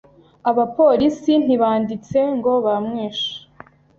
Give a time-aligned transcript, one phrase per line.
[0.49, 3.33] Abapolisi ntibanditse ngo bamwishe